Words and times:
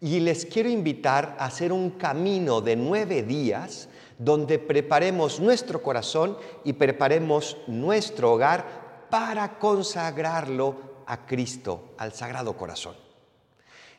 Y 0.00 0.20
les 0.20 0.46
quiero 0.46 0.70
invitar 0.70 1.36
a 1.38 1.44
hacer 1.44 1.72
un 1.72 1.90
camino 1.90 2.60
de 2.60 2.74
nueve 2.74 3.22
días 3.22 3.88
donde 4.18 4.58
preparemos 4.58 5.40
nuestro 5.40 5.82
corazón 5.82 6.38
y 6.64 6.72
preparemos 6.72 7.58
nuestro 7.66 8.32
hogar 8.32 9.08
para 9.10 9.58
consagrarlo 9.58 11.02
a 11.06 11.26
Cristo, 11.26 11.94
al 11.98 12.12
Sagrado 12.12 12.56
Corazón. 12.56 12.94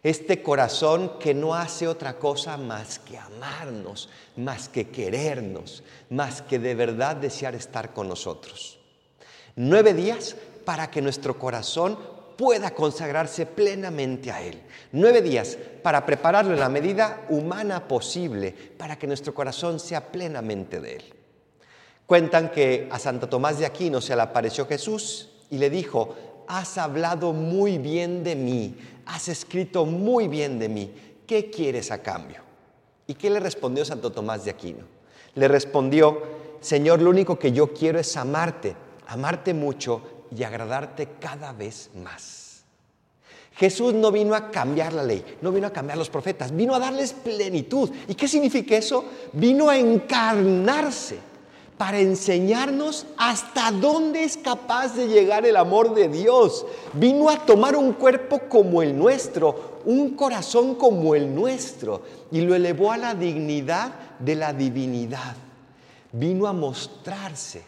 Este 0.04 0.42
corazón 0.42 1.20
que 1.20 1.36
no 1.36 1.54
hace 1.54 1.88
otra 1.88 2.18
cosa 2.18 2.58
más 2.58 2.98
que 2.98 3.20
amarnos, 3.20 4.10
más 4.36 4.70
que 4.70 4.90
querernos, 4.90 5.84
más 6.10 6.42
que 6.42 6.58
de 6.58 6.74
verdad 6.74 7.16
desear 7.16 7.54
estar 7.54 7.94
con 7.94 8.08
nosotros. 8.08 8.80
Nueve 9.56 9.94
días 9.94 10.36
para 10.66 10.90
que 10.90 11.02
nuestro 11.02 11.38
corazón 11.38 12.00
pueda 12.42 12.72
consagrarse 12.72 13.46
plenamente 13.46 14.32
a 14.32 14.42
Él. 14.42 14.60
Nueve 14.94 15.22
días 15.22 15.60
para 15.84 16.04
prepararlo 16.04 16.56
en 16.56 16.60
la 16.60 16.70
medida 16.70 17.28
humana 17.30 17.88
posible 17.88 18.52
para 18.52 18.98
que 18.98 19.06
nuestro 19.06 19.32
corazón 19.32 19.80
sea 19.80 20.12
plenamente 20.12 20.80
de 20.80 20.96
Él. 20.96 21.04
Cuentan 22.08 22.50
que 22.50 22.90
a 22.90 22.98
Santo 22.98 23.30
Tomás 23.30 23.60
de 23.60 23.68
Aquino 23.68 24.02
se 24.02 24.16
le 24.16 24.24
apareció 24.24 24.66
Jesús 24.66 25.30
y 25.52 25.60
le 25.60 25.70
dijo, 25.70 26.16
has 26.48 26.80
hablado 26.80 27.32
muy 27.32 27.78
bien 27.78 28.24
de 28.24 28.36
mí, 28.36 28.76
has 29.06 29.28
escrito 29.28 29.86
muy 29.86 30.28
bien 30.28 30.58
de 30.58 30.68
mí, 30.68 30.92
¿qué 31.28 31.52
quieres 31.52 31.92
a 31.92 32.02
cambio? 32.02 32.42
¿Y 33.06 33.14
qué 33.14 33.30
le 33.30 33.40
respondió 33.40 33.86
Santo 33.86 34.12
Tomás 34.12 34.46
de 34.46 34.50
Aquino? 34.50 34.86
Le 35.36 35.48
respondió, 35.48 36.24
Señor, 36.60 37.04
lo 37.04 37.12
único 37.12 37.38
que 37.38 37.52
yo 37.52 37.72
quiero 37.72 38.00
es 38.00 38.18
amarte, 38.18 38.76
amarte 39.06 39.54
mucho 39.54 40.21
y 40.36 40.44
agradarte 40.44 41.08
cada 41.20 41.54
vez 41.54 41.90
más. 41.96 42.64
Jesús 43.56 43.94
no 43.94 44.12
vino 44.12 44.34
a 44.34 44.50
cambiar 44.50 44.94
la 44.94 45.04
ley, 45.04 45.24
no 45.42 45.52
vino 45.52 45.68
a 45.68 45.74
cambiar 45.74 45.98
los 45.98 46.10
profetas, 46.10 46.56
vino 46.56 46.74
a 46.74 46.80
darles 46.80 47.14
plenitud. 47.14 47.92
¿Y 48.08 48.16
qué 48.16 48.28
significa 48.28 48.76
eso? 48.76 49.04
Vino 49.34 49.70
a 49.70 49.78
encarnarse 49.78 51.20
para 51.78 52.00
enseñarnos 52.00 53.08
hasta 53.18 53.72
dónde 53.72 54.24
es 54.24 54.38
capaz 54.38 54.96
de 54.96 55.08
llegar 55.08 55.46
el 55.46 55.58
amor 55.58 55.94
de 55.94 56.08
Dios. 56.08 56.66
Vino 56.94 57.30
a 57.30 57.46
tomar 57.46 57.76
un 57.76 57.94
cuerpo 57.94 58.40
como 58.48 58.82
el 58.82 58.98
nuestro, 58.98 59.82
un 59.86 60.12
corazón 60.12 60.76
como 60.76 61.16
el 61.16 61.34
nuestro, 61.34 62.04
y 62.32 62.42
lo 62.42 62.56
elevó 62.56 62.92
a 62.92 62.98
la 62.98 63.16
dignidad 63.16 63.94
de 64.20 64.36
la 64.36 64.54
divinidad. 64.54 65.36
Vino 66.12 66.48
a 66.48 66.54
mostrarse 66.54 67.64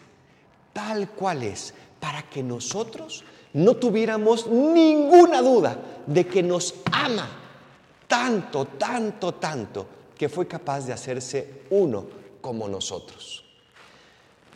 tal 0.74 1.10
cual 1.10 1.44
es, 1.44 1.74
para 2.04 2.24
que 2.24 2.44
nosotros 2.44 3.24
no 3.54 3.76
tuviéramos 3.76 4.48
ninguna 4.48 5.42
duda 5.42 5.78
de 6.06 6.28
que 6.28 6.44
nos 6.44 6.76
ama 6.92 7.30
tanto, 8.06 8.66
tanto, 8.66 9.36
tanto, 9.36 9.86
que 10.14 10.28
fue 10.28 10.46
capaz 10.46 10.82
de 10.82 10.92
hacerse 10.92 11.62
uno 11.70 12.06
como 12.42 12.68
nosotros. 12.68 13.46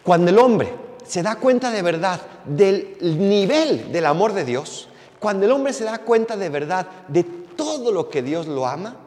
Cuando 0.03 0.29
el 0.29 0.37
hombre 0.39 0.73
se 1.05 1.23
da 1.23 1.37
cuenta 1.37 1.71
de 1.71 1.81
verdad 1.81 2.19
del 2.43 2.97
nivel 2.99 3.93
del 3.93 4.07
amor 4.07 4.33
de 4.33 4.43
Dios, 4.43 4.89
cuando 5.17 5.45
el 5.45 5.53
hombre 5.53 5.71
se 5.71 5.85
da 5.85 5.99
cuenta 5.99 6.35
de 6.35 6.49
verdad 6.49 6.85
de 7.07 7.23
todo 7.23 7.93
lo 7.93 8.09
que 8.09 8.23
Dios 8.23 8.45
lo 8.45 8.67
ama, 8.67 8.97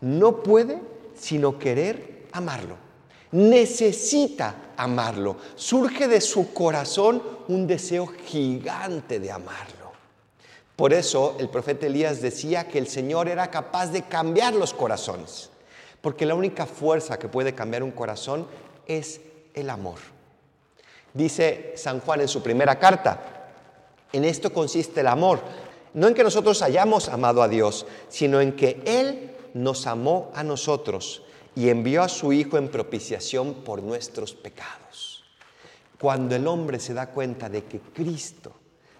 no 0.00 0.44
puede 0.44 0.80
sino 1.16 1.58
querer 1.58 2.28
amarlo. 2.30 2.89
Necesita 3.32 4.72
amarlo. 4.76 5.36
Surge 5.54 6.08
de 6.08 6.20
su 6.20 6.52
corazón 6.52 7.22
un 7.48 7.66
deseo 7.66 8.06
gigante 8.06 9.20
de 9.20 9.30
amarlo. 9.30 9.92
Por 10.74 10.92
eso 10.92 11.36
el 11.38 11.48
profeta 11.48 11.86
Elías 11.86 12.22
decía 12.22 12.66
que 12.66 12.78
el 12.78 12.88
Señor 12.88 13.28
era 13.28 13.50
capaz 13.50 13.88
de 13.88 14.02
cambiar 14.02 14.54
los 14.54 14.72
corazones. 14.72 15.50
Porque 16.00 16.24
la 16.24 16.34
única 16.34 16.66
fuerza 16.66 17.18
que 17.18 17.28
puede 17.28 17.54
cambiar 17.54 17.82
un 17.82 17.90
corazón 17.90 18.46
es 18.86 19.20
el 19.54 19.68
amor. 19.70 19.98
Dice 21.12 21.74
San 21.76 22.00
Juan 22.00 22.22
en 22.22 22.28
su 22.28 22.42
primera 22.42 22.78
carta, 22.78 23.52
en 24.12 24.24
esto 24.24 24.52
consiste 24.52 25.00
el 25.00 25.08
amor, 25.08 25.40
no 25.92 26.08
en 26.08 26.14
que 26.14 26.24
nosotros 26.24 26.62
hayamos 26.62 27.08
amado 27.08 27.42
a 27.42 27.48
Dios, 27.48 27.86
sino 28.08 28.40
en 28.40 28.56
que 28.56 28.80
Él 28.86 29.36
nos 29.54 29.86
amó 29.86 30.30
a 30.34 30.42
nosotros 30.42 31.22
y 31.54 31.68
envió 31.68 32.02
a 32.02 32.08
su 32.08 32.32
Hijo 32.32 32.58
en 32.58 32.68
propiciación 32.68 33.54
por 33.64 33.82
nuestros 33.82 34.34
pecados. 34.34 35.24
Cuando 36.00 36.34
el 36.34 36.46
hombre 36.46 36.80
se 36.80 36.94
da 36.94 37.10
cuenta 37.10 37.48
de 37.48 37.64
que 37.64 37.80
Cristo 37.80 38.52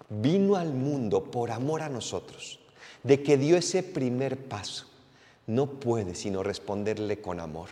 vino 0.09 0.55
al 0.55 0.73
mundo 0.73 1.23
por 1.23 1.51
amor 1.51 1.81
a 1.81 1.89
nosotros, 1.89 2.59
de 3.03 3.23
que 3.23 3.37
dio 3.37 3.57
ese 3.57 3.81
primer 3.81 4.37
paso, 4.37 4.85
no 5.47 5.67
puede 5.67 6.13
sino 6.15 6.43
responderle 6.43 7.21
con 7.21 7.39
amor. 7.39 7.69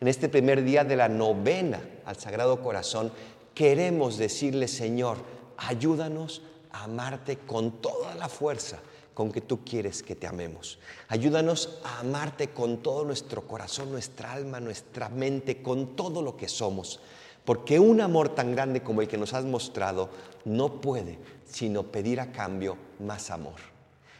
En 0.00 0.08
este 0.08 0.28
primer 0.28 0.62
día 0.62 0.84
de 0.84 0.96
la 0.96 1.08
novena 1.08 1.80
al 2.04 2.16
Sagrado 2.16 2.62
Corazón, 2.62 3.12
queremos 3.54 4.18
decirle, 4.18 4.68
Señor, 4.68 5.18
ayúdanos 5.56 6.42
a 6.70 6.84
amarte 6.84 7.38
con 7.38 7.80
toda 7.80 8.14
la 8.14 8.28
fuerza 8.28 8.78
con 9.14 9.30
que 9.30 9.40
tú 9.40 9.64
quieres 9.64 10.02
que 10.02 10.16
te 10.16 10.26
amemos. 10.26 10.78
Ayúdanos 11.08 11.80
a 11.84 12.00
amarte 12.00 12.48
con 12.48 12.78
todo 12.78 13.04
nuestro 13.04 13.46
corazón, 13.46 13.92
nuestra 13.92 14.32
alma, 14.32 14.60
nuestra 14.60 15.08
mente, 15.08 15.62
con 15.62 15.96
todo 15.96 16.22
lo 16.22 16.36
que 16.36 16.48
somos. 16.48 17.00
Porque 17.44 17.78
un 17.78 18.00
amor 18.00 18.30
tan 18.30 18.52
grande 18.52 18.82
como 18.82 19.02
el 19.02 19.08
que 19.08 19.18
nos 19.18 19.34
has 19.34 19.44
mostrado 19.44 20.08
no 20.44 20.80
puede 20.80 21.18
sino 21.44 21.82
pedir 21.84 22.20
a 22.20 22.32
cambio 22.32 22.76
más 23.00 23.30
amor. 23.30 23.56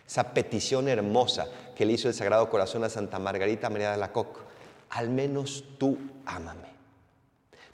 Esa 0.06 0.34
petición 0.34 0.88
hermosa 0.88 1.46
que 1.74 1.86
le 1.86 1.94
hizo 1.94 2.08
el 2.08 2.14
Sagrado 2.14 2.50
Corazón 2.50 2.84
a 2.84 2.90
Santa 2.90 3.18
Margarita 3.18 3.70
María 3.70 3.92
de 3.92 3.96
la 3.96 4.12
Coque, 4.12 4.40
al 4.90 5.08
menos 5.08 5.64
tú 5.78 5.96
ámame. 6.26 6.72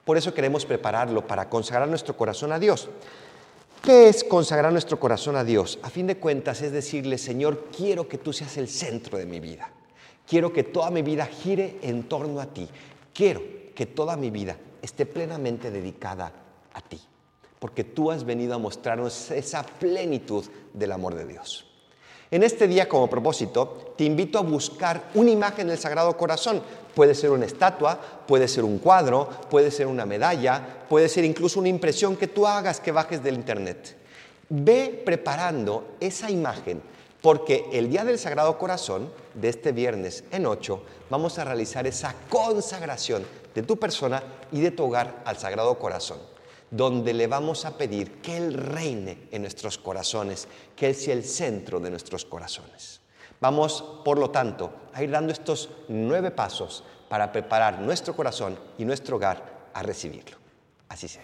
Por 0.05 0.17
eso 0.17 0.33
queremos 0.33 0.65
prepararlo 0.65 1.27
para 1.27 1.51
consagrar 1.51 1.89
nuestro 1.89 2.17
corazón 2.17 2.53
a 2.53 2.59
Dios. 2.59 2.89
¿Qué 3.89 4.11
es 4.11 4.23
consagrar 4.23 4.71
nuestro 4.71 5.01
corazón 5.01 5.35
a 5.35 5.45
Dios? 5.45 5.79
A 5.81 5.89
fin 5.89 6.07
de 6.07 6.19
cuentas 6.19 6.61
es 6.61 6.73
decirle, 6.73 7.17
Señor, 7.17 7.69
quiero 7.75 8.07
que 8.07 8.19
tú 8.19 8.35
seas 8.35 8.59
el 8.59 8.69
centro 8.69 9.17
de 9.17 9.25
mi 9.25 9.41
vida. 9.41 9.71
Quiero 10.27 10.53
que 10.53 10.63
toda 10.63 10.91
mi 10.91 11.01
vida 11.01 11.25
gire 11.25 11.79
en 11.81 12.03
torno 12.03 12.39
a 12.39 12.53
ti. 12.53 12.69
Quiero 13.15 13.41
que 13.75 13.87
toda 13.87 14.15
mi 14.19 14.29
vida 14.29 14.59
esté 14.83 15.07
plenamente 15.07 15.71
dedicada 15.71 16.31
a 16.75 16.83
ti. 16.83 17.01
Porque 17.59 17.83
tú 17.83 18.11
has 18.11 18.25
venido 18.25 18.55
a 18.55 18.59
mostrarnos 18.59 19.31
esa 19.31 19.63
plenitud 19.63 20.45
del 20.75 20.93
amor 20.93 21.15
de 21.15 21.25
Dios. 21.25 21.68
En 22.31 22.43
este 22.43 22.69
día 22.69 22.87
como 22.87 23.09
propósito, 23.09 23.95
te 23.97 24.05
invito 24.05 24.39
a 24.39 24.43
buscar 24.43 25.11
una 25.15 25.31
imagen 25.31 25.69
del 25.69 25.79
Sagrado 25.79 26.15
Corazón. 26.19 26.63
Puede 26.95 27.15
ser 27.15 27.31
una 27.31 27.47
estatua, 27.47 27.99
puede 28.27 28.49
ser 28.49 28.65
un 28.65 28.79
cuadro, 28.79 29.31
puede 29.49 29.71
ser 29.71 29.87
una 29.87 30.05
medalla, 30.05 30.85
puede 30.91 31.09
ser 31.09 31.25
incluso 31.25 31.59
una 31.59 31.71
impresión 31.71 32.17
que 32.17 32.27
tú 32.27 32.47
hagas 32.47 32.81
que 32.81 32.93
bajes 32.93 33.23
del 33.23 33.37
internet. 33.37 33.97
Ve 34.51 35.03
preparando 35.07 35.97
esa 36.01 36.31
imagen, 36.31 36.83
porque 37.23 37.65
el 37.73 37.89
día 37.89 38.05
del 38.05 38.19
Sagrado 38.19 38.59
Corazón, 38.59 39.11
de 39.33 39.49
este 39.49 39.73
viernes 39.73 40.25
en 40.31 40.45
8, 40.45 40.83
vamos 41.09 41.39
a 41.39 41.45
realizar 41.45 41.87
esa 41.87 42.15
consagración 42.29 43.25
de 43.55 43.63
tu 43.63 43.79
persona 43.79 44.23
y 44.53 44.61
de 44.61 44.71
tu 44.71 44.85
hogar 44.85 45.23
al 45.25 45.39
Sagrado 45.39 45.79
Corazón 45.79 46.19
donde 46.71 47.13
le 47.15 47.27
vamos 47.27 47.65
a 47.65 47.77
pedir 47.77 48.21
que 48.21 48.37
Él 48.37 48.55
reine 48.55 49.29
en 49.31 49.43
nuestros 49.43 49.79
corazones, 49.79 50.49
que 50.77 50.87
Él 50.87 50.95
sea 50.95 51.15
el 51.15 51.25
centro 51.25 51.81
de 51.81 51.91
nuestros 51.91 52.25
corazones. 52.25 53.01
Vamos, 53.41 54.01
por 54.05 54.19
lo 54.19 54.31
tanto, 54.31 54.73
a 54.93 55.03
ir 55.03 55.11
dando 55.11 55.33
estos 55.33 55.71
nueve 55.89 56.31
pasos 56.31 56.83
para 57.09 57.31
preparar 57.31 57.81
nuestro 57.81 58.15
corazón 58.15 58.59
y 58.77 58.85
nuestro 58.85 59.17
hogar 59.17 59.71
a 59.73 59.83
recibirlo. 59.83 60.37
Así 60.89 61.09
sea. 61.09 61.23